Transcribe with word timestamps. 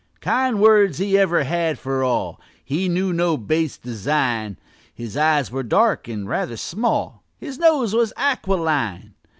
Kind 0.19 0.59
words 0.59 0.97
he 0.97 1.15
ever 1.15 1.43
had 1.43 1.77
for 1.77 2.03
all; 2.03 2.41
He 2.65 2.89
knew 2.89 3.13
no 3.13 3.37
base 3.37 3.77
design: 3.77 4.57
His 4.91 5.15
eyes 5.15 5.51
were 5.51 5.61
dark 5.61 6.07
and 6.07 6.27
rather 6.27 6.57
small, 6.57 7.21
His 7.37 7.59
nose 7.59 7.93
was 7.93 8.11
aquiline. 8.17 9.13